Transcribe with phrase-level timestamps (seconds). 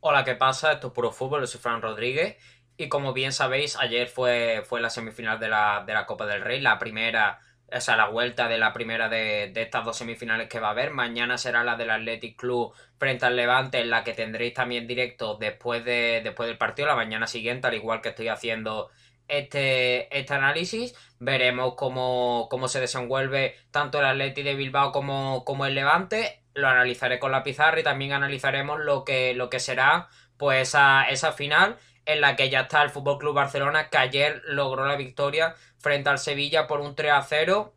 [0.00, 0.72] Hola, ¿qué pasa?
[0.72, 2.36] Esto es Puro Fútbol, yo soy Fran Rodríguez
[2.76, 6.42] y como bien sabéis, ayer fue, fue la semifinal de la, de la Copa del
[6.42, 7.40] Rey, la primera,
[7.72, 10.70] o sea, la vuelta de la primera de, de, estas dos semifinales que va a
[10.70, 10.92] haber.
[10.92, 15.36] Mañana será la del Athletic Club frente al Levante, en la que tendréis también directo
[15.36, 18.90] después, de, después del partido, la mañana siguiente, al igual que estoy haciendo
[19.26, 20.94] este, este análisis.
[21.18, 26.68] Veremos cómo, cómo se desenvuelve tanto el Athletic de Bilbao como, como el Levante lo
[26.68, 31.32] analizaré con la pizarra y también analizaremos lo que, lo que será pues esa, esa
[31.32, 35.54] final en la que ya está el Fútbol Club Barcelona que ayer logró la victoria
[35.78, 37.74] frente al Sevilla por un 3 a 0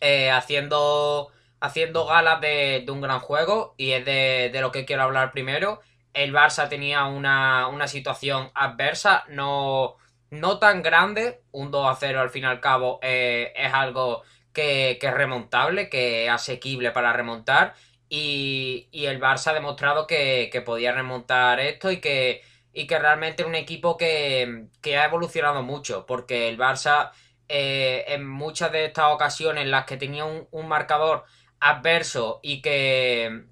[0.00, 5.32] eh, haciendo haciendo gala de, un gran juego y es de, lo que quiero hablar
[5.32, 5.80] primero.
[6.14, 9.96] El Barça tenía una, una situación adversa no,
[10.30, 14.22] no tan grande un 2 a 0 al fin y al cabo eh, es algo
[14.52, 17.74] que, que es remontable que es asequible para remontar
[18.08, 23.48] y, el Barça ha demostrado que, podía remontar esto y que, y que realmente es
[23.48, 27.12] un equipo que, ha evolucionado mucho, porque el Barça
[27.48, 31.24] eh, en muchas de estas ocasiones en las que tenía un, marcador
[31.60, 33.44] adverso y que,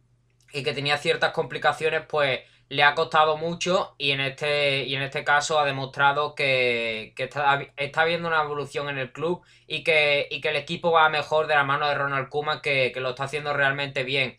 [0.52, 5.02] y que tenía ciertas complicaciones, pues le ha costado mucho y en este, y en
[5.02, 10.26] este caso ha demostrado que, está, está, habiendo una evolución en el club y que,
[10.30, 13.10] y que el equipo va mejor de la mano de Ronald Koeman que, que lo
[13.10, 14.36] está haciendo realmente bien.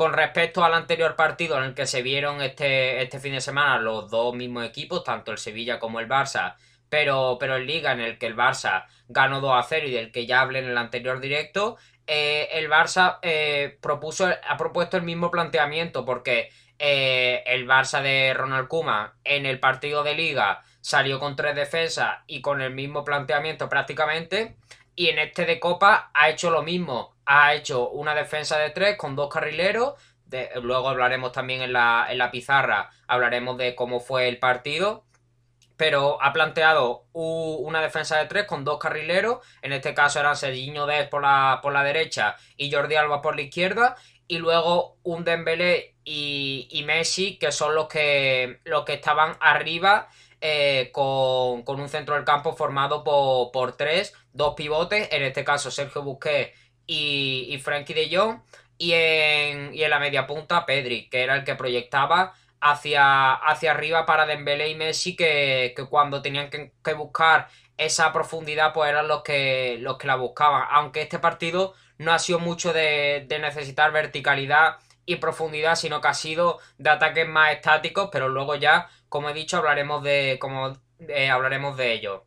[0.00, 3.78] Con respecto al anterior partido en el que se vieron este, este fin de semana
[3.78, 6.54] los dos mismos equipos, tanto el Sevilla como el Barça,
[6.88, 10.10] pero, pero en Liga en el que el Barça ganó 2 a 0 y del
[10.10, 15.02] que ya hablé en el anterior directo, eh, el Barça eh, propuso, ha propuesto el
[15.02, 21.20] mismo planteamiento porque eh, el Barça de Ronald Kuma en el partido de liga salió
[21.20, 24.56] con tres defensas y con el mismo planteamiento prácticamente.
[24.96, 27.14] Y en este de Copa ha hecho lo mismo.
[27.26, 29.94] Ha hecho una defensa de tres con dos carrileros.
[30.62, 35.04] luego hablaremos también en la, en la pizarra, hablaremos de cómo fue el partido
[35.80, 39.38] pero ha planteado una defensa de tres con dos carrileros.
[39.62, 43.34] En este caso eran Serginho Dez por la, por la derecha y Jordi Alba por
[43.34, 43.96] la izquierda.
[44.28, 50.08] Y luego un Dembélé y, Messi, que son los que, los que estaban arriba
[50.42, 56.02] eh, con, un centro del campo formado por, tres, dos pivotes, en este caso Sergio
[56.02, 58.40] Busquets y, y Frankie de Jong,
[58.78, 63.72] y en, y en la media punta Pedri, que era el que proyectaba hacia, hacia
[63.72, 69.22] arriba para Dembélé y Messi, que, cuando tenían que, buscar esa profundidad, pues eran los
[69.22, 70.64] que, los que la buscaban.
[70.70, 74.76] Aunque este partido no ha sido mucho de, de necesitar verticalidad
[75.06, 79.34] y profundidad, sino que ha sido de ataques más estáticos, pero luego ya, como he
[79.34, 82.24] dicho, hablaremos de, como, eh, hablaremos de ello.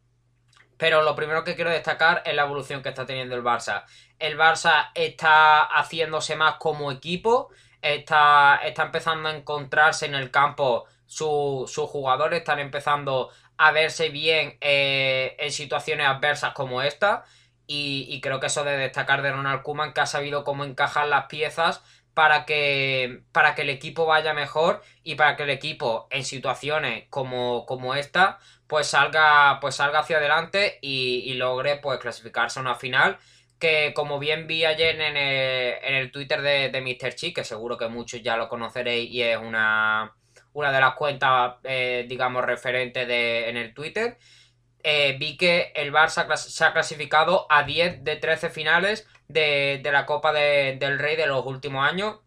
[0.84, 3.86] Pero lo primero que quiero destacar es la evolución que está teniendo el Barça.
[4.20, 7.52] El Barça está haciéndose más como equipo,
[7.82, 14.58] está, está empezando a encontrarse en el campo, sus jugadores están empezando a verse bien
[14.60, 17.24] eh, en situaciones adversas como esta.
[17.66, 21.28] Y, creo que eso de destacar de Ronald Koeman que ha sabido cómo encajar las
[21.28, 21.82] piezas
[22.14, 27.06] para que, para que el equipo vaya mejor y para que el equipo en situaciones
[27.10, 28.40] como, como esta
[28.74, 33.20] pues salga, pues salga hacia adelante y, logre pues clasificarse a una final
[33.60, 35.16] que como bien vi ayer en
[35.96, 37.14] el, Twitter de, de Mr.
[37.14, 40.16] Chi, que seguro que muchos ya lo conoceréis y es una,
[40.54, 44.18] una de las cuentas, eh, digamos, referentes de, en el Twitter,
[44.82, 50.08] eh, vi que el Barça se ha clasificado a 10 de 13 finales de, la
[50.08, 52.22] Copa del Rey de los últimos años,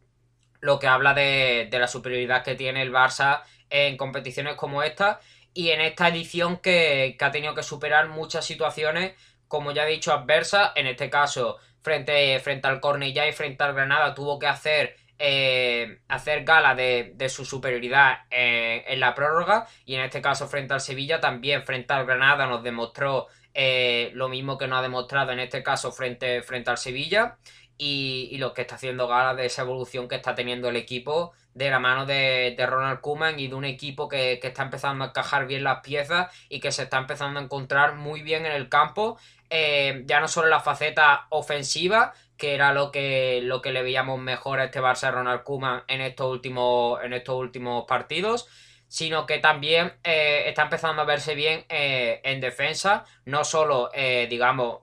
[0.60, 5.18] lo que habla de, la superioridad que tiene el Barça en competiciones como esta
[5.56, 9.14] y en esta edición que, ha tenido que superar muchas situaciones
[9.48, 10.72] como ya he dicho, adversa.
[10.74, 16.00] En este caso, frente, frente al Cornellá y frente al Granada, tuvo que hacer, eh,
[16.08, 19.66] hacer gala de, su superioridad en la prórroga.
[19.84, 24.28] Y en este caso, frente al Sevilla, también frente al Granada nos demostró eh, lo
[24.28, 27.38] mismo que nos ha demostrado en este caso frente, frente al Sevilla.
[27.78, 31.70] Y, lo que está haciendo gala de esa evolución que está teniendo el equipo de
[31.70, 35.64] la mano de, Ronald Koeman y de un equipo que, está empezando a encajar bien
[35.64, 39.18] las piezas y que se está empezando a encontrar muy bien en el campo
[39.50, 44.20] eh, ya no solo la faceta ofensiva, que era lo que, lo que le veíamos
[44.20, 48.48] mejor a este Barça Ronald Koeman en estos últimos, en estos últimos partidos,
[48.88, 53.90] sino que también eh, está empezando a verse bien eh, en defensa, no solo,
[54.28, 54.80] digamos,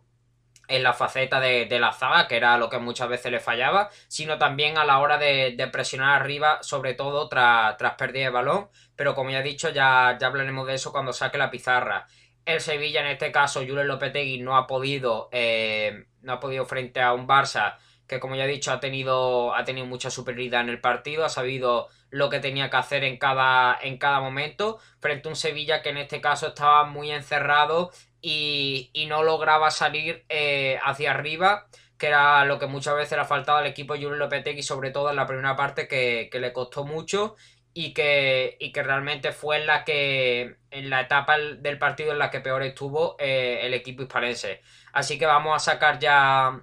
[0.68, 4.38] en la faceta de, la zaga, que era lo que muchas veces le fallaba, sino
[4.38, 8.70] también a la hora de, presionar arriba, sobre todo tras, tras pérdida de balón.
[8.96, 12.08] Pero como ya he dicho, ya, ya hablaremos de eso cuando saque la pizarra.
[12.46, 17.02] El Sevilla, en este caso, Julen Lopetegui no ha podido, eh, no ha podido frente
[17.02, 17.78] a un Barça
[18.08, 21.30] que, como ya he dicho, ha tenido, ha tenido mucha superioridad en el partido, ha
[21.30, 25.82] sabido lo que tenía que hacer en cada, en cada momento, frente a un Sevilla
[25.82, 27.92] que en este caso estaba muy encerrado
[28.24, 31.68] y, no lograba salir eh, hacia arriba,
[31.98, 35.10] que era lo que muchas veces le ha faltado al equipo Julio Lopetegui, sobre todo
[35.10, 37.36] en la primera parte, que, le costó mucho
[37.74, 42.20] y que, y que realmente fue en la que en la etapa del partido en
[42.20, 44.62] la que peor estuvo eh, el equipo hispalense.
[44.94, 46.62] Así que vamos a sacar ya.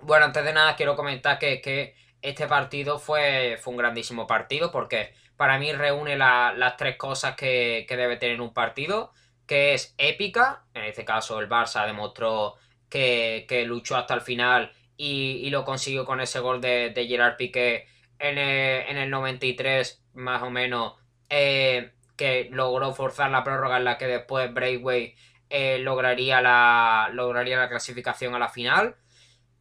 [0.00, 4.70] Bueno, antes de nada quiero comentar que, que este partido fue, fue un grandísimo partido
[4.72, 9.12] porque para mí reúne las tres cosas que, debe tener un partido,
[9.46, 12.54] que es épica, en este caso el Barça demostró
[12.88, 17.86] que, luchó hasta el final y, lo consiguió con ese gol de, Gerard Piqué
[18.18, 20.94] en el, 93 más o menos,
[21.28, 25.14] eh, que logró forzar la prórroga en la que después Breakway
[25.50, 28.96] eh, lograría, la, lograría la clasificación a la final.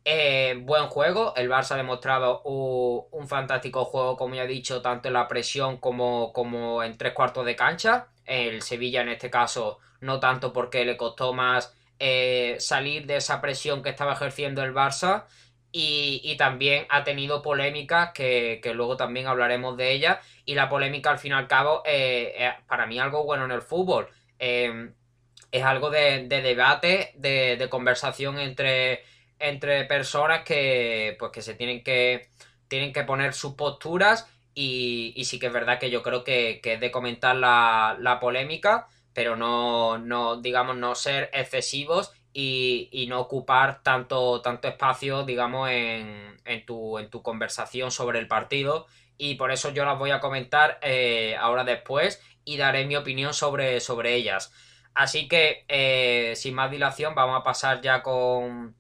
[0.06, 5.08] Eh, buen juego, el Barça ha demostrado un, fantástico juego, como ya he dicho, tanto
[5.08, 8.08] en la presión como, como en tres cuartos de cancha.
[8.26, 13.42] El Sevilla en este caso no tanto porque le costó más eh, salir de esa
[13.42, 15.26] presión que estaba ejerciendo el Barça
[15.72, 21.18] y, también ha tenido polémicas que, luego también hablaremos de ella y la polémica al
[21.18, 24.08] fin y al cabo eh, para mí algo bueno en el fútbol.
[24.38, 29.04] es algo de, debate, de conversación entre
[29.44, 32.30] entre personas que pues que se tienen que
[32.68, 36.80] tienen que poner sus posturas y, sí que es verdad que yo creo que, es
[36.80, 44.42] de comentar la, polémica pero no, no digamos no ser excesivos y, no ocupar tanto,
[44.42, 48.88] tanto espacio digamos en, en, tu, en tu conversación sobre el partido.
[49.18, 53.34] Y por eso yo las voy a comentar eh, ahora después y daré mi opinión
[53.34, 54.52] sobre, sobre ellas.
[54.96, 58.76] Así que eh, sin más dilación vamos a pasar ya con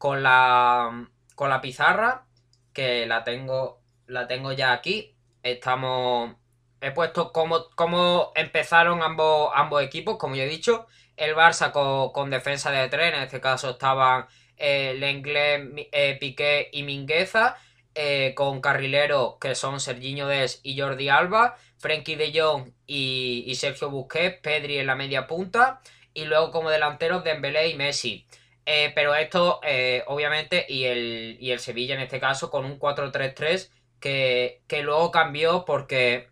[0.00, 2.24] con la, con la pizarra,
[2.72, 3.79] que la tengo,
[4.10, 5.14] la tengo ya aquí.
[5.42, 6.34] Estamos,
[6.80, 10.86] he puesto cómo, cómo empezaron ambos, ambos equipos, como ya he dicho.
[11.16, 11.70] El Barça
[12.12, 14.26] con, defensa de tres, en este caso estaban
[14.56, 17.56] eh, Lenglet, eh, Piqué y Mingueza.
[17.96, 23.56] Eh, con carrileros que son Serginho Des y Jordi Alba, Frenkie de Jong y, y,
[23.56, 25.80] Sergio Busquets, Pedri en la media punta,
[26.14, 28.26] y luego como delanteros Dembélé y Messi.
[28.64, 29.60] Eh, pero esto,
[30.06, 33.70] obviamente, y el, y el Sevilla en este caso, con un 4-3-3
[34.00, 36.30] que, luego cambió porque,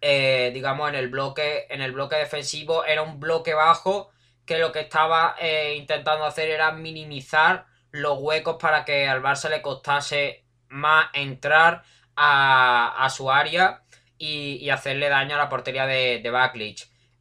[0.00, 4.10] eh, digamos, en el, bloque, en el bloque defensivo era un bloque bajo
[4.46, 5.36] que lo que estaba
[5.74, 11.84] intentando hacer era minimizar los huecos para que al Barça le costase más entrar
[12.16, 13.82] a, su área
[14.18, 16.74] y, hacerle daño a la portería de, de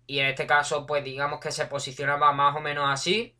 [0.08, 3.36] Y en este caso, pues digamos que se posicionaba más o menos así.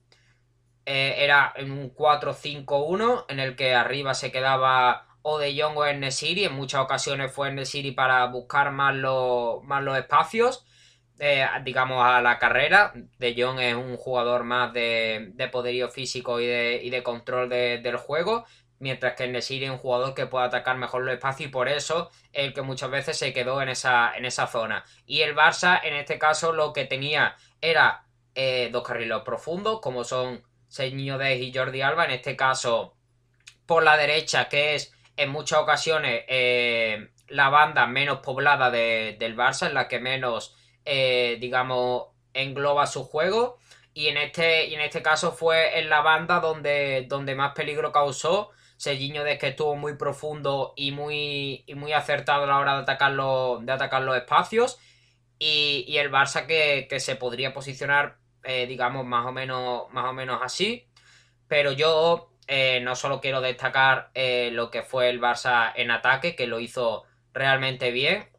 [0.86, 5.86] Eh, era en un 4-5-1 en el que arriba se quedaba o de Jong o
[5.94, 6.46] Nesiri.
[6.46, 8.96] En muchas ocasiones fue Nesiri para buscar más,
[9.64, 10.66] más los espacios,
[11.20, 12.94] eh, digamos, a la carrera.
[13.18, 18.46] De Jong es un jugador más de, poderío físico y de, control del juego.
[18.80, 22.10] Mientras que Nesiri es un jugador que puede atacar mejor los espacios y por eso
[22.34, 24.84] el que muchas veces se quedó en esa, en esa zona.
[25.06, 30.04] Y el Barça, en este caso, lo que tenía era eh, dos carriles profundos, como
[30.04, 32.96] son Señor de y Jordi Alba, en este caso
[33.66, 39.68] por la derecha, que es en muchas ocasiones eh, la banda menos poblada del Barça,
[39.68, 43.58] en la que menos, eh, digamos, engloba su juego.
[43.94, 47.92] Y en este, y en este caso fue en la banda donde, donde más peligro
[47.92, 48.52] causó.
[48.78, 53.12] Serginho de que estuvo muy profundo y muy, muy acertado a la hora de atacar
[53.12, 54.80] los, de atacar los espacios.
[55.38, 60.14] Y, el Barça que, que, se podría posicionar eh, digamos, más o menos, más o
[60.14, 60.88] menos así.
[61.48, 66.36] Pero yo eh, no solo quiero destacar eh, lo que fue el Barça en ataque,
[66.36, 67.04] que lo hizo
[67.34, 68.30] realmente bien.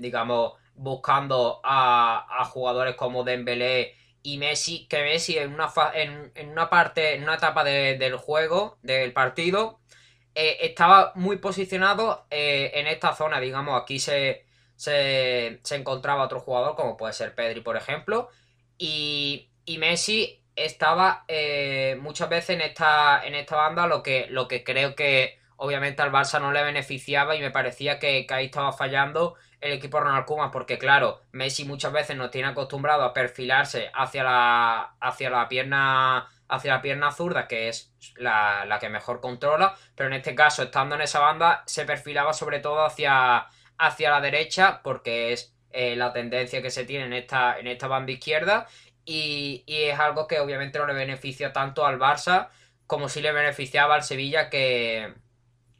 [0.00, 7.14] digamos, buscando a, jugadores como Dembélé y Messi, que Messi en una, en, una parte,
[7.14, 9.80] en una etapa del juego, del partido,
[10.34, 14.48] estaba muy posicionado en esta zona, digamos, aquí se,
[14.78, 18.28] se, encontraba otro jugador, como puede ser Pedri, por ejemplo,
[18.78, 24.64] y, Messi estaba eh, muchas veces en esta, en esta banda, lo que, lo que
[24.64, 29.34] creo que obviamente al Barça no le beneficiaba y me parecía que, ahí estaba fallando
[29.60, 34.94] el equipo Ronald porque claro, Messi muchas veces nos tiene acostumbrado a perfilarse hacia la,
[35.00, 40.14] hacia la pierna hacia la pierna zurda, que es la, que mejor controla, pero en
[40.14, 45.32] este caso, estando en esa banda, se perfilaba sobre todo hacia, hacia la derecha, porque
[45.32, 48.66] es eh, la tendencia que se tiene en esta, en esta banda izquierda
[49.08, 52.48] y, es algo que obviamente no le beneficia tanto al Barça
[52.86, 55.14] como si le beneficiaba al Sevilla que,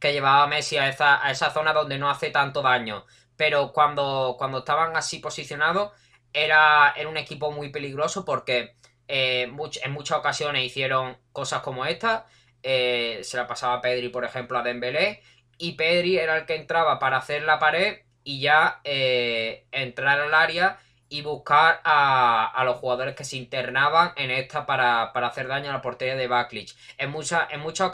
[0.01, 3.05] que llevaba a Messi a esa, a esa zona donde no hace tanto daño.
[3.37, 5.93] Pero cuando, cuando estaban así posicionados,
[6.33, 8.75] era, era un equipo muy peligroso porque
[9.09, 9.43] eh,
[9.83, 12.27] en muchas ocasiones hicieron cosas como esta.
[12.63, 15.23] Eh, se la pasaba Pedri, por ejemplo, a Dembélé.
[15.59, 20.35] Y Pedri era el que entraba para hacer la pared y ya eh, entrar al
[20.35, 25.75] área y buscar a, los jugadores que se internaban en esta para, hacer daño a
[25.75, 26.77] la portería de Baklich.
[26.99, 27.91] En, muchas en muchas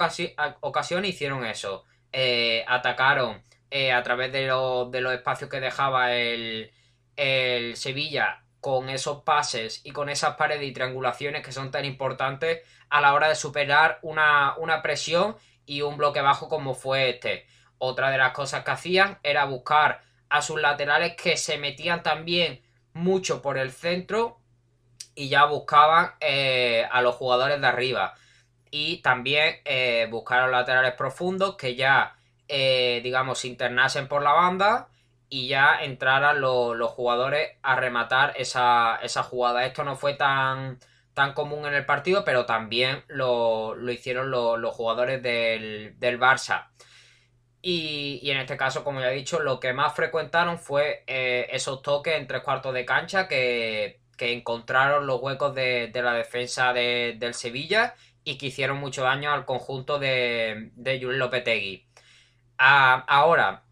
[0.60, 1.84] ocasiones hicieron eso.
[2.66, 3.42] atacaron
[3.92, 4.40] a través de,
[4.90, 6.70] de, los espacios que dejaba el,
[7.16, 12.62] el Sevilla con esos pases y con esas paredes y triangulaciones que son tan importantes
[12.88, 17.46] a la hora de superar una, presión y un bloque bajo como fue este.
[17.76, 22.62] Otra de las cosas que hacían era buscar a sus laterales que se metían también
[22.94, 24.38] mucho por el centro
[25.14, 28.14] y ya buscaban eh, a los jugadores de arriba.
[28.70, 32.16] Y también eh, buscar a los laterales profundos que ya,
[32.48, 34.88] eh, digamos, se internasen por la banda
[35.28, 39.64] y ya entraran los jugadores a rematar esa, jugada.
[39.64, 40.78] Esto no fue tan,
[41.12, 46.68] tan común en el partido, pero también lo, hicieron los jugadores del, Barça.
[47.66, 51.80] Y, en este caso, como ya he dicho, lo que más frecuentaron fue eh, esos
[51.80, 57.94] toques en tres cuartos de cancha que, encontraron los huecos de, la defensa del Sevilla
[58.22, 61.86] y que hicieron mucho daño al conjunto de, de Jules Lopetegui.
[62.58, 63.62] Ah, ahora,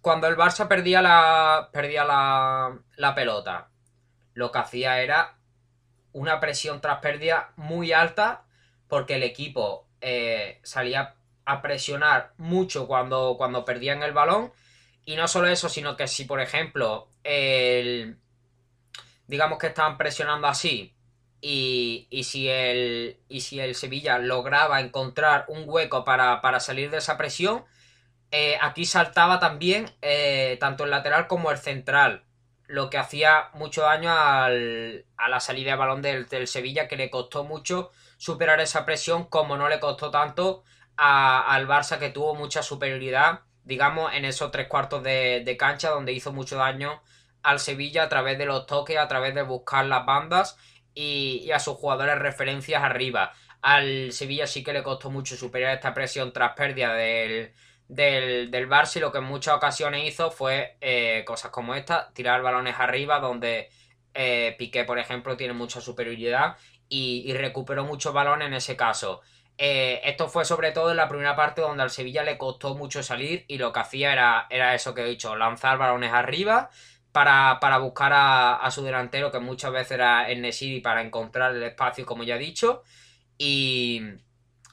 [0.00, 3.68] cuando el Barça perdía la, perdía la, pelota,
[4.32, 5.36] lo que hacía era
[6.12, 8.44] una presión tras pérdida muy alta
[8.88, 11.17] porque el equipo eh, salía
[11.48, 14.52] a presionar mucho cuando, cuando perdían el balón.
[15.06, 18.18] Y no solo eso, sino que si, por ejemplo, el,
[19.26, 20.94] digamos que estaban presionando así
[21.40, 26.98] y, si el, y si el Sevilla lograba encontrar un hueco para, para salir de
[26.98, 27.64] esa presión,
[28.30, 32.24] eh, aquí saltaba también eh, tanto el lateral como el central,
[32.66, 37.44] lo que hacía mucho daño a la salida de balón del, Sevilla, que le costó
[37.44, 40.64] mucho superar esa presión, como no le costó tanto
[40.98, 46.32] al Barça, que tuvo mucha superioridad, digamos, en esos tres cuartos de, cancha, donde hizo
[46.32, 47.02] mucho daño
[47.42, 50.56] al Sevilla a través de los toques, a través de buscar las bandas
[50.94, 53.32] y, y a sus jugadores referencias arriba.
[53.62, 57.54] Al Sevilla sí que le costó mucho superar esta presión tras pérdida del
[57.88, 62.42] del, Barça y lo que en muchas ocasiones hizo fue eh, cosas como esta, tirar
[62.42, 63.70] balones arriba donde
[64.14, 66.56] eh, Piqué, por ejemplo, tiene mucha superioridad
[66.88, 69.20] y, recuperó muchos balones en ese caso.
[69.58, 73.02] Eh, esto fue sobre todo en la primera parte donde al Sevilla le costó mucho
[73.02, 76.70] salir y lo que hacía era, era eso que he dicho, lanzar balones arriba
[77.12, 82.06] para, buscar a, su delantero que muchas veces era el Nesiri para encontrar el espacio
[82.06, 82.84] como ya he dicho
[83.36, 84.00] y,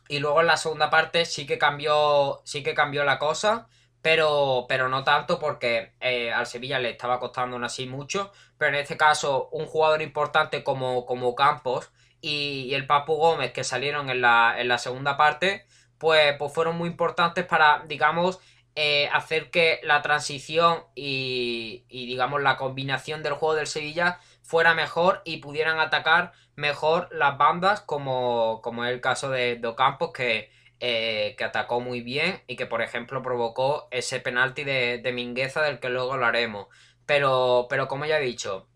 [0.07, 3.67] y luego en la segunda parte sí que cambió, sí que cambió la cosa,
[4.05, 8.31] pero, pero no tanto porque eh, al Sevilla le estaba costando aún así mucho.
[8.57, 11.91] Pero en este caso, un jugador importante como, como Campos
[12.21, 15.65] y, el Papu Gómez que salieron en la, en la segunda parte,
[15.97, 18.39] pues, pues fueron muy importantes para, digamos,
[18.75, 25.21] eh, hacer que la transición y, digamos, la combinación del juego del Sevilla fuera mejor
[25.23, 31.35] y pudieran atacar mejor las bandas, como, como es el caso de Docampos, que, eh,
[31.37, 35.79] que atacó muy bien y que, por ejemplo, provocó ese penalti de, de Mingueza del
[35.79, 36.67] que luego lo haremos.
[37.05, 38.67] Pero, pero como ya he dicho,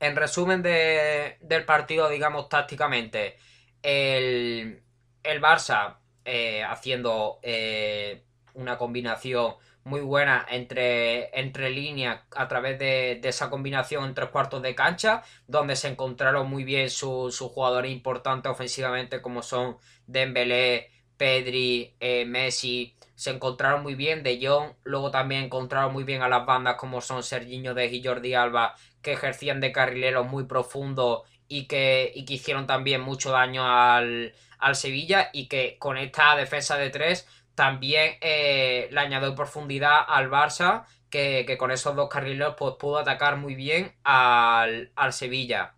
[0.00, 3.36] en resumen del partido, digamos, tácticamente,
[3.82, 4.82] el,
[5.22, 8.24] el Barça eh, haciendo eh,
[8.54, 14.60] una combinación muy buena entre, entre líneas a través de, esa combinación en tres cuartos
[14.60, 19.76] de cancha, donde se encontraron muy bien sus jugadores importantes ofensivamente como son
[20.08, 26.22] Dembélé, Pedri, eh, Messi, se encontraron muy bien de Jong, luego también encontraron muy bien
[26.22, 28.74] a las bandas como son Serginho de y Jordi Alba,
[29.06, 34.74] que ejercían de carrileros muy profundos y que, que hicieron también mucho daño al, al
[34.74, 40.86] Sevilla y que con esta defensa de tres también eh, le añadió profundidad al Barça,
[41.08, 45.75] que, con esos dos carriles pues, pudo atacar muy bien al, Sevilla.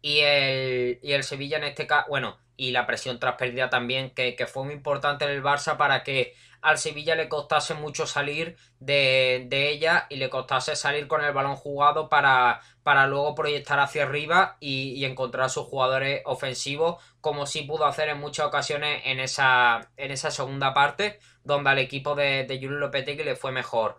[0.00, 4.10] Y el, y el Sevilla en este caso, bueno, y la presión tras pérdida también,
[4.10, 8.06] que, que, fue muy importante en el Barça para que al Sevilla le costase mucho
[8.06, 13.78] salir de, ella y le costase salir con el balón jugado para, para luego proyectar
[13.78, 19.20] hacia arriba y, encontrar sus jugadores ofensivos, como sí pudo hacer en muchas ocasiones en
[19.20, 23.98] esa, en esa segunda parte, donde al equipo de, de Julio Lopetegui le fue mejor.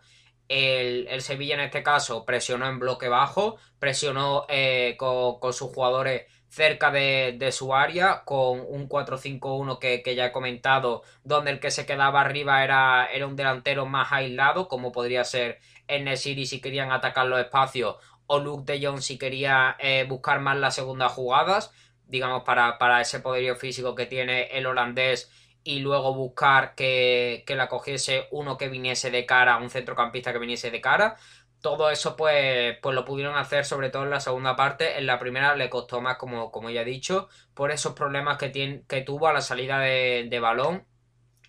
[0.50, 6.89] El, Sevilla en este caso presionó en bloque bajo, presionó eh, con, sus jugadores cerca
[6.89, 12.22] de, su área, con un 4-5-1 que, ya he comentado, donde el que se quedaba
[12.22, 17.39] arriba era, era un delantero más aislado, como podría ser Enesiri si querían atacar los
[17.39, 21.72] espacios, o Luke de Jong si quería eh, buscar más las segundas jugadas,
[22.08, 25.32] digamos, para, para ese poderío físico que tiene el holandés
[25.63, 30.39] y luego buscar que, que la cogiese uno que viniese de cara, un centrocampista que
[30.39, 31.18] viniese de cara
[31.62, 34.98] todo eso pues, pues lo pudieron hacer sobre todo en la segunda parte.
[34.98, 38.50] En la primera le costó más, como, como ya he dicho, por esos problemas que,
[38.50, 40.86] tiene, que tuvo a la salida de, balón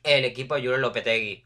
[0.02, 1.44] el equipo de Julio Lopetegui.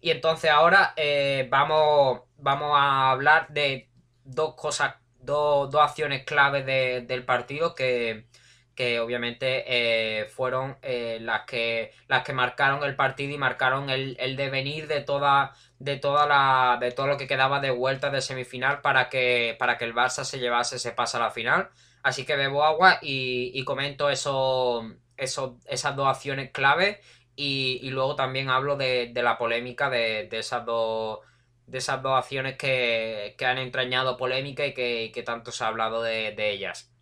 [0.00, 3.90] Y entonces ahora eh, vamos, vamos a hablar de
[4.24, 8.26] dos cosas, dos, acciones claves del partido que,
[8.76, 14.16] que obviamente eh, fueron eh, las, que, las que marcaron el partido y marcaron el,
[14.20, 18.20] el devenir de toda de toda la de todo lo que quedaba de vuelta de
[18.20, 21.70] semifinal para que para que el Barça se llevase ese paso a la final.
[22.02, 27.00] Así que bebo agua y, comento eso, eso, esas dos acciones clave
[27.34, 31.20] y, luego también hablo de, la polémica de, esas dos
[31.66, 36.32] de esas dos acciones que, han entrañado polémica y que, tanto se ha hablado de,
[36.32, 36.95] de ellas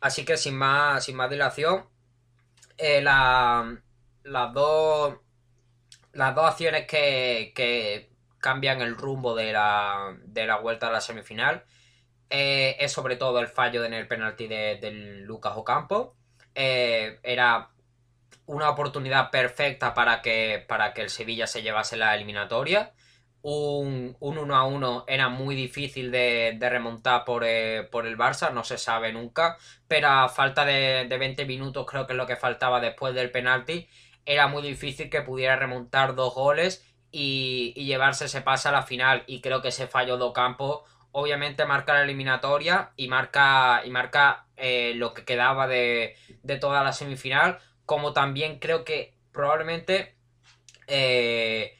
[0.00, 1.88] Así que sin más, sin más dilación,
[2.78, 5.18] eh, las dos
[6.12, 11.62] las dos acciones que, cambian el rumbo de la, de la vuelta a la semifinal
[12.30, 14.78] eh, es sobre todo el fallo en el penalti de,
[15.26, 16.16] Lucas Ocampo.
[16.54, 17.70] Eh, era
[18.46, 22.94] una oportunidad perfecta para que, para que el Sevilla se llevase la eliminatoria
[23.42, 28.64] un, 1 a 1 era muy difícil de, remontar por, eh, por, el Barça, no
[28.64, 29.56] se sabe nunca,
[29.88, 33.88] pero a falta de, 20 minutos creo que es lo que faltaba después del penalti,
[34.26, 39.24] era muy difícil que pudiera remontar dos goles y, llevarse ese pase a la final
[39.26, 44.46] y creo que ese fallo de Ocampo obviamente marca la eliminatoria y marca, y marca
[44.56, 46.16] eh, lo que quedaba de,
[46.60, 50.14] toda la semifinal, como también creo que probablemente
[50.86, 51.76] eh,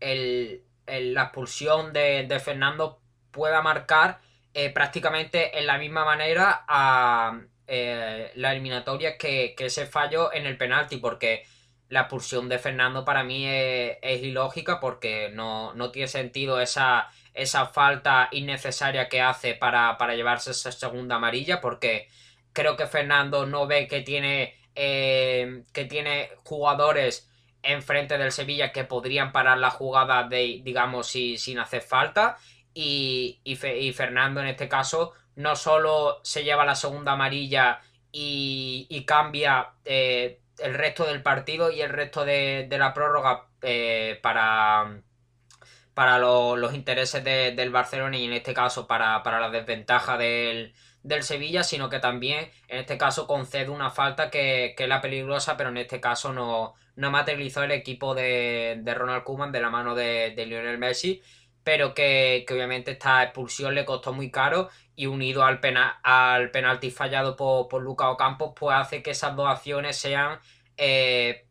[0.00, 4.20] el, la expulsión de, Fernando pueda marcar
[4.52, 10.56] eh, prácticamente en la misma manera a eh, la eliminatoria que, ese fallo en el
[10.56, 11.44] penalti, porque
[11.88, 18.28] la expulsión de Fernando para mí es, ilógica porque no, tiene sentido esa, esa falta
[18.32, 22.08] innecesaria que hace para, llevarse esa segunda amarilla, porque
[22.52, 27.28] creo que Fernando no ve que tiene, eh, que tiene jugadores
[27.64, 32.36] enfrente del Sevilla que podrían parar la jugada de, digamos, si, sin hacer falta.
[32.72, 33.56] Y, y,
[33.92, 40.74] Fernando en este caso no solo se lleva la segunda amarilla y, cambia eh, el
[40.74, 45.02] resto del partido y el resto de, la prórroga eh, para,
[45.94, 50.74] para los intereses del Barcelona y en este caso para, para la desventaja del,
[51.04, 55.00] del Sevilla, sino que también en este caso concede una falta que, que es la
[55.00, 59.70] peligrosa, pero en este caso no, no materializó el equipo de, Ronald Koeman de la
[59.70, 61.22] mano de, Lionel Messi,
[61.62, 65.60] pero que, obviamente esta expulsión le costó muy caro y unido al,
[66.02, 70.38] al penalti fallado por, por Lucas Ocampos, pues hace que esas dos acciones sean,
[70.76, 71.46] eh,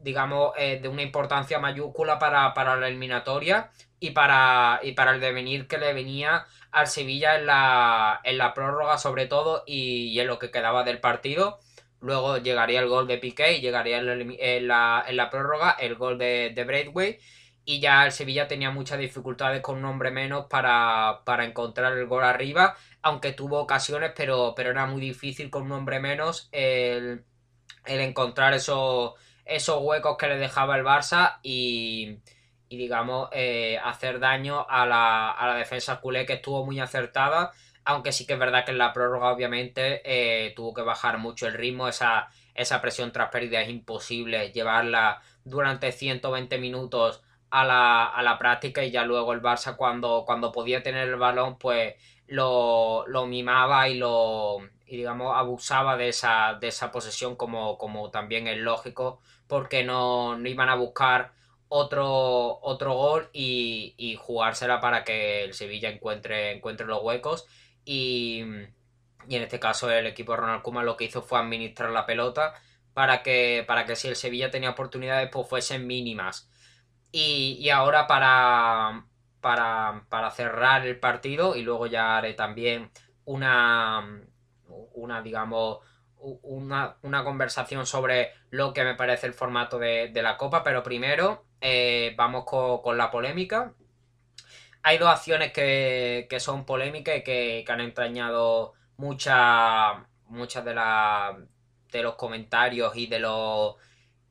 [0.00, 5.66] digamos, eh, de una importancia mayúscula para, la eliminatoria y para, y para el devenir
[5.66, 10.38] que le venía al Sevilla en la, en la prórroga sobre todo y, en lo
[10.38, 11.58] que quedaba del partido.
[12.00, 16.18] Luego llegaría el gol de Piqué y llegaría en la, en la, prórroga el gol
[16.18, 17.18] de, de.
[17.64, 22.22] Y ya el Sevilla tenía muchas dificultades con un hombre menos para, encontrar el gol
[22.22, 22.76] arriba.
[23.02, 27.24] Aunque tuvo ocasiones, pero, pero era muy difícil con un hombre menos el,
[27.86, 29.14] encontrar esos,
[29.46, 31.38] esos huecos que le dejaba el Barça.
[31.42, 32.18] Y,
[32.68, 37.52] y digamos, eh, hacer daño a la, a la, defensa culé que estuvo muy acertada,
[37.84, 41.46] aunque sí que es verdad que en la prórroga obviamente eh, tuvo que bajar mucho
[41.46, 48.04] el ritmo, esa, esa presión tras pérdida es imposible llevarla durante 120 minutos a la,
[48.06, 51.94] a la práctica y ya luego el Barça cuando, cuando podía tener el balón pues
[52.26, 58.10] lo, lo mimaba y lo y digamos abusaba de esa, de esa posesión como, como
[58.10, 61.32] también es lógico porque no, no iban a buscar
[61.68, 67.46] otro, otro gol y, jugársela para que el Sevilla encuentre, encuentre los huecos.
[67.84, 68.40] Y,
[69.28, 72.54] en este caso el equipo Ronald Koeman lo que hizo fue administrar la pelota
[72.94, 76.50] para que, para que si el Sevilla tenía oportunidades pues fuesen mínimas.
[77.12, 79.06] Y, ahora para,
[79.40, 82.90] para, para, cerrar el partido y luego ya haré también
[83.24, 84.22] una,
[84.96, 85.78] una digamos,
[86.18, 91.44] una, conversación sobre lo que me parece el formato de, de la Copa, pero primero
[91.60, 93.74] eh, vamos con, la polémica.
[94.82, 100.74] hay dos acciones que, son polémicas y que, han entrañado muchas muchas de,
[101.92, 103.76] de los comentarios y de los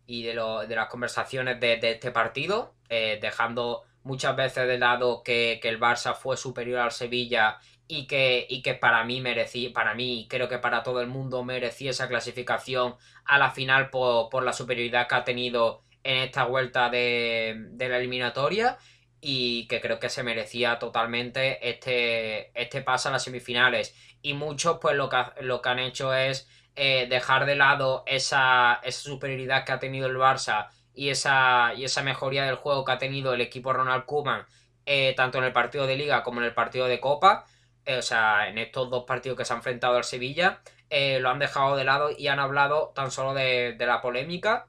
[0.07, 0.33] y de,
[0.67, 6.15] de las conversaciones de, este partido, eh, dejando muchas veces de lado que, el Barça
[6.15, 10.59] fue superior al Sevilla y que, y que para mí merecía, para mí creo que
[10.59, 12.95] para todo el mundo merecía esa clasificación
[13.25, 17.89] a la final por, por la superioridad que ha tenido en esta vuelta de, de
[17.89, 18.77] la eliminatoria
[19.21, 23.95] y que creo que se merecía totalmente este, este paso a las semifinales.
[24.21, 28.79] Y muchos pues lo que, lo que han hecho es eh, dejar de lado esa,
[28.83, 32.91] esa, superioridad que ha tenido el Barça y esa, y esa mejoría del juego que
[32.91, 34.45] ha tenido el equipo Ronald Koeman,
[34.85, 37.45] eh, tanto en el partido de liga como en el partido de copa,
[37.87, 41.75] o sea, en estos dos partidos que se han enfrentado al Sevilla, lo han dejado
[41.75, 44.67] de lado y han hablado tan solo de, la polémica.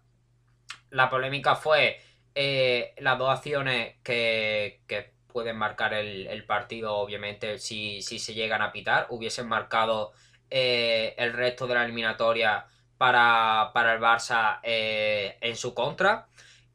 [0.91, 2.01] La polémica fue
[2.35, 4.81] eh, las dos acciones que,
[5.29, 10.13] pueden marcar el, partido, obviamente, si, se llegan a pitar, hubiesen marcado
[10.51, 16.29] eh, el resto de la eliminatoria para, el Barça eh, en su contra.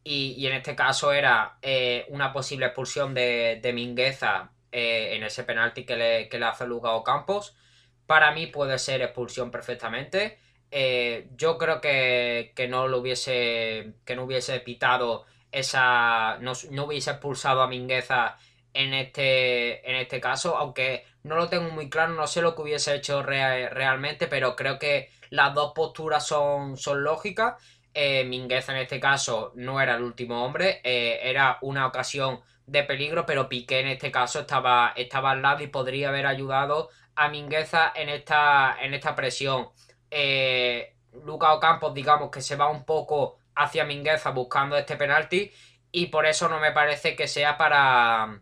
[0.03, 1.57] Y, en este caso era
[2.09, 7.55] una posible expulsión de Mingueza en ese penalti que le, que le hace Lugao Campos.
[8.07, 10.39] Para mí puede ser expulsión perfectamente.
[11.35, 16.53] yo creo que, que, no lo hubiese que no hubiese pitado esa no,
[16.85, 18.37] hubiese expulsado a Mingueza
[18.73, 22.61] en este, en este caso, aunque no lo tengo muy claro, no sé lo que
[22.61, 27.55] hubiese hecho realmente, pero creo que las dos posturas son, son lógicas.
[27.93, 32.83] Eh, Mingueza en este caso no era el último hombre, eh, era una ocasión de
[32.83, 37.29] peligro, pero Piqué en este caso estaba, estaba al lado y podría haber ayudado a
[37.29, 39.69] Mingueza en esta, en esta presión.
[40.09, 40.95] Eh,
[41.25, 45.51] Luca Ocampos, digamos que se va un poco hacia Mingueza buscando este penalti
[45.91, 48.41] y por eso no me parece que sea para,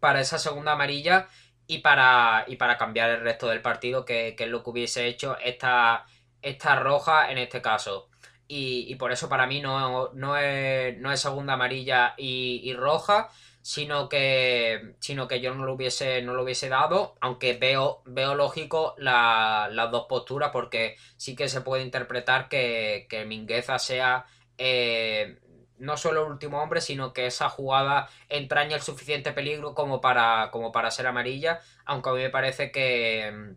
[0.00, 1.28] para esa segunda amarilla
[1.66, 5.38] y para, y para cambiar el resto del partido, que, es lo que hubiese hecho
[5.38, 6.04] esta,
[6.42, 8.10] esta roja en este caso.
[8.48, 13.30] Y, por eso para mí no, no, es, no es segunda amarilla y, roja,
[13.62, 18.34] sino que, sino que yo no lo hubiese, no lo hubiese dado, aunque veo, veo
[18.34, 24.26] lógico las dos posturas, porque sí que se puede interpretar que, que Mingueza sea
[24.58, 25.38] eh,
[25.78, 30.50] no solo el último hombre, sino que esa jugada entraña el suficiente peligro como para,
[30.52, 33.56] como para ser amarilla, aunque a mí me parece que,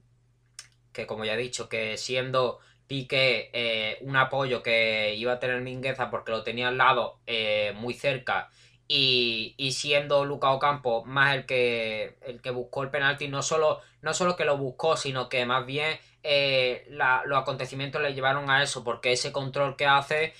[0.91, 5.61] que como ya he dicho, que siendo Piqué eh, un apoyo que iba a tener
[5.61, 8.49] Mingueza porque lo tenía al lado eh, muy cerca
[8.87, 14.13] y, siendo Luca Ocampo más el que, el que buscó el penalti, no solo, no
[14.13, 18.83] solo que lo buscó, sino que más bien eh, los acontecimientos le llevaron a eso,
[18.83, 20.33] porque ese control que hace,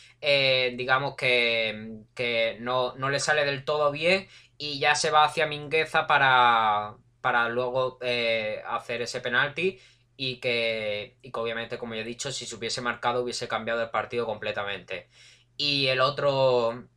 [0.76, 4.28] digamos que, que no, le sale del todo bien
[4.60, 7.98] y ya se va hacia Mingueza para, para luego
[8.68, 9.80] hacer ese penalti
[10.18, 13.82] y que, y que obviamente, como ya he dicho, si se hubiese marcado hubiese cambiado
[13.82, 15.10] el partido completamente.
[15.58, 16.88] Y el otro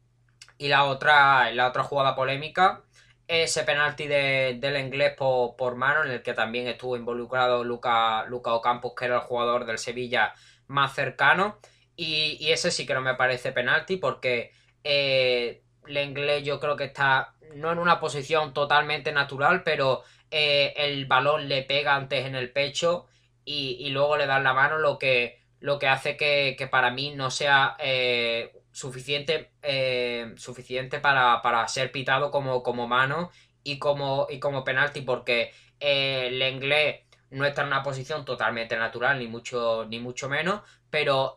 [0.59, 2.83] y la otra, la otra jugada polémica,
[3.29, 8.95] ese penalti del inglés por, mano, en el que también estuvo involucrado Luca, Luca Ocampos,
[8.97, 10.35] que era el jugador del Sevilla
[10.67, 11.59] más cercano.
[11.97, 14.53] Y, ese sí que no me parece penalti, porque
[14.85, 20.75] eh, el inglés yo creo que está no en una posición totalmente natural, pero eh,
[20.77, 23.07] el balón le pega antes en el pecho
[23.45, 27.31] y, luego le dan la mano, lo que, lo que hace que, para mí no
[27.31, 33.31] sea eh, suficiente, eh, suficiente para, ser pitado como, como mano
[33.65, 39.19] y como, y como penalti, porque el inglés no está en una posición totalmente natural,
[39.19, 41.35] ni mucho, ni mucho menos, pero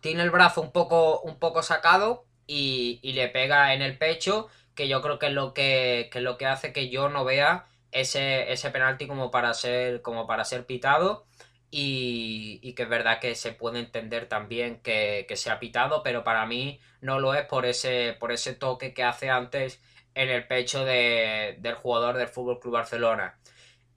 [0.00, 4.88] tiene el brazo un poco, un poco sacado y, le pega en el pecho, que
[4.88, 7.66] yo creo que es lo que, que es lo que hace que yo no vea
[7.92, 11.26] ese, ese penalti como para ser, como para ser pitado.
[11.74, 16.44] Y, que es verdad que se puede entender también que, se ha pitado, pero para
[16.46, 19.80] mí no lo es por ese, por ese toque que hace antes
[20.14, 23.38] en el pecho del jugador del Fútbol Club Barcelona.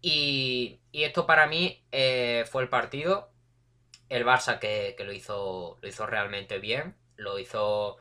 [0.01, 3.29] Y, esto para mí eh, fue el partido.
[4.09, 6.95] El Barça que, lo, hizo, lo hizo realmente bien.
[7.17, 7.97] Lo hizo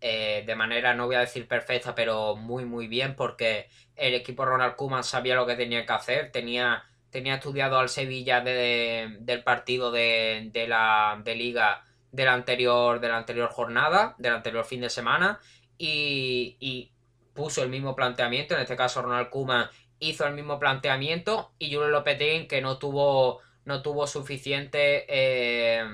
[0.00, 4.44] eh, de manera, no voy a decir perfecta, pero muy, muy bien, porque el equipo
[4.44, 6.30] Ronald Koeman sabía lo que tenía que hacer.
[6.32, 13.08] Tenía tenía estudiado al Sevilla del partido de, la de liga de la anterior de
[13.08, 15.40] la anterior jornada, del anterior fin de semana
[15.76, 16.90] y,
[17.34, 19.68] puso el mismo planteamiento, en este caso Ronald Koeman
[20.00, 25.84] hizo el mismo planteamiento y Julio Lopetegui que no tuvo no tuvo suficiente eh,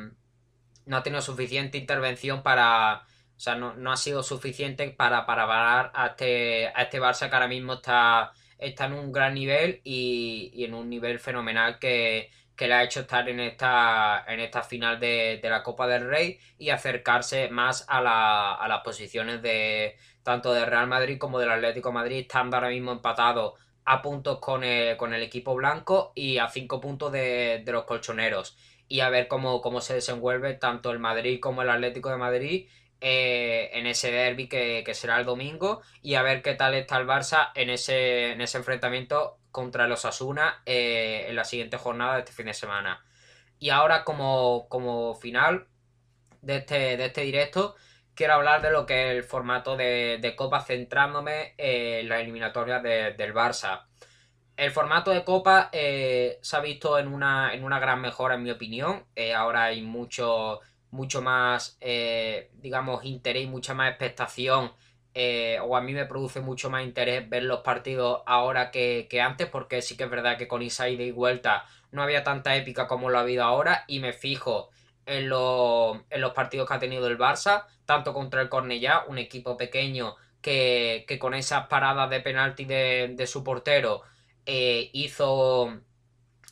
[0.86, 3.02] no ha tenido suficiente intervención para
[3.44, 7.48] sea, no, ha sido suficiente para, para parar a este, a este Barça que ahora
[7.48, 12.85] mismo está, está en un gran nivel y, en un nivel fenomenal que, le ha
[12.85, 17.85] hecho estar en esta, en esta final de, la Copa del Rey y acercarse más
[17.88, 22.70] a, a las posiciones de tanto de Real Madrid como del Atlético Madrid, estando ahora
[22.70, 23.54] mismo empatados
[23.85, 28.57] a puntos con el, con el equipo blanco y a cinco puntos de, los colchoneros.
[28.88, 32.68] Y a ver cómo, cómo se desenvuelve tanto el Madrid como el Atlético de Madrid
[33.06, 37.06] eh, en ese derby que, será el domingo y a ver qué tal está el
[37.06, 42.20] Barça en ese, en ese enfrentamiento contra los Asuna eh, en la siguiente jornada de
[42.20, 43.04] este fin de semana.
[43.58, 45.66] Y ahora como, como final
[46.40, 47.76] de este, de este directo
[48.14, 53.34] quiero hablar de lo que es el formato de, Copa centrándome en la eliminatoria del
[53.34, 53.84] Barça.
[54.56, 58.44] El formato de Copa eh, se ha visto en una, en una gran mejora, en
[58.44, 59.04] mi opinión.
[59.14, 60.60] Eh, ahora hay mucho,
[60.94, 64.72] mucho más, eh, digamos, interés mucha más expectación.
[65.62, 69.48] o a mí me produce mucho más interés ver los partidos ahora que, que antes,
[69.48, 72.87] porque sí que es verdad que con esa ida y vuelta no había tanta épica
[72.88, 73.85] como lo ha habido ahora.
[73.88, 74.70] Y me fijo
[75.07, 80.16] en, los partidos que ha tenido el Barça, tanto contra el Cornellá, un equipo pequeño
[80.40, 84.02] que, con esas paradas de penalti de, su portero
[84.46, 85.80] eh, hizo,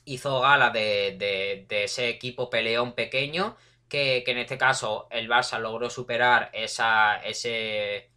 [0.04, 3.56] hizo gala de, ese equipo peleón pequeño,
[3.92, 8.10] que, en este caso el Barça logró superar esa, ese,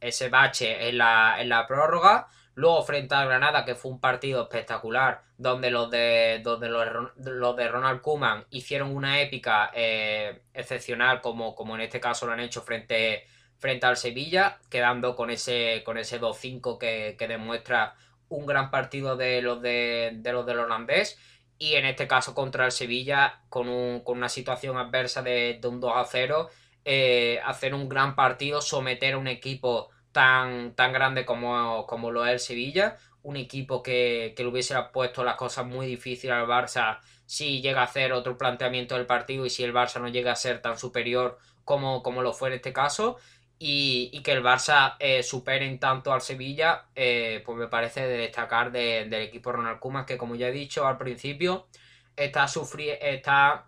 [0.00, 4.44] ese bache en la, en la prórroga Luego frente a Granada, que fue un partido
[4.44, 11.54] espectacular, donde los de, donde los, de Ronald Kuman hicieron una épica eh, excepcional, como,
[11.54, 13.26] como en este caso lo han hecho frente,
[13.58, 17.94] frente al Sevilla, quedando con ese, con ese 2-5 que, demuestra
[18.30, 21.18] un gran partido de los de, los del holandés.
[21.58, 26.50] Y en este caso contra el Sevilla, con, una situación adversa de, un 2 0,
[26.84, 32.24] eh, hacer un gran partido, someter a un equipo tan, tan grande como, como lo
[32.26, 32.96] es el Sevilla.
[33.22, 37.84] Un equipo que, le hubiese puesto las cosas muy difíciles al Barça si llega a
[37.84, 41.38] hacer otro planteamiento del partido y si el Barça no llega a ser tan superior
[41.64, 43.16] como, como lo fue en este caso.
[43.58, 48.70] Y, que el Barça eh, superen tanto al Sevilla, eh, pues me parece de destacar
[48.70, 51.66] del equipo Ronald Koeman, que como ya he dicho al principio,
[52.16, 52.46] está,
[53.00, 53.66] está,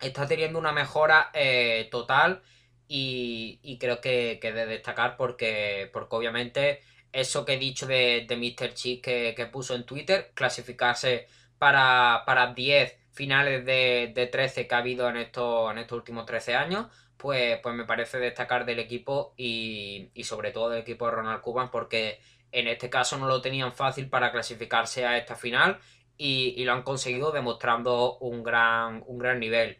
[0.00, 2.42] está teniendo una mejora eh, total
[2.88, 6.80] y, creo que, que de destacar porque, porque obviamente
[7.12, 8.74] eso que he dicho de, de Mr.
[8.74, 14.78] Cheese que, puso en Twitter, clasificarse para, para 10 finales de, de 13 que ha
[14.78, 16.86] habido en estos, en estos últimos 13 años,
[17.20, 21.70] pues, pues me parece destacar del equipo y, sobre todo del equipo de Ronald Cuban
[21.70, 22.20] porque
[22.52, 25.78] en este caso no lo tenían fácil para clasificarse a esta final
[26.16, 29.78] y, y lo han conseguido demostrando un gran, un gran nivel.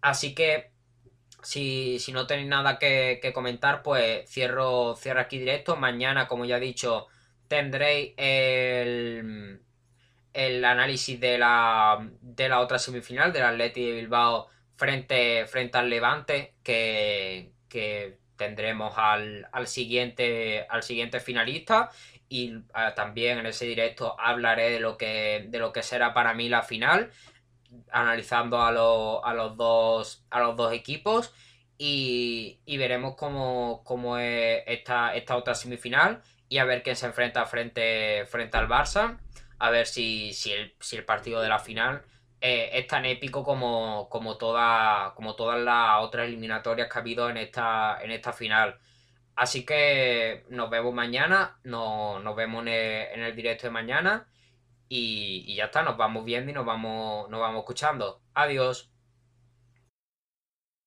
[0.00, 0.70] Así que
[1.46, 5.76] si, no tenéis nada que, comentar, pues cierro, cierro aquí directo.
[5.76, 7.06] Mañana, como ya he dicho,
[7.48, 9.60] tendréis el,
[10.32, 15.90] el análisis de la, de la otra semifinal del Atleti de Bilbao frente, frente al
[15.90, 17.52] Levante, que,
[18.36, 21.90] tendremos al, siguiente, al siguiente finalista.
[22.28, 26.34] Y ah, también en ese directo hablaré de lo que, de lo que será para
[26.34, 27.10] mí la final
[27.90, 31.32] analizando a, a, los, dos, a los dos equipos
[31.78, 37.44] y, veremos cómo, cómo es esta, esta, otra semifinal y a ver quién se enfrenta
[37.46, 39.18] frente, frente al Barça,
[39.58, 42.02] a ver si, si, el, si el partido de la final
[42.40, 47.30] eh, es tan épico como, como, toda, como todas las otras eliminatorias que ha habido
[47.30, 48.78] en esta, en esta final.
[49.36, 54.28] Así que nos vemos mañana, nos, nos vemos en el, en el directo de mañana
[54.88, 58.22] y, ya está, nos vamos viendo y nos vamos, nos vamos escuchando.
[58.34, 58.95] Adiós.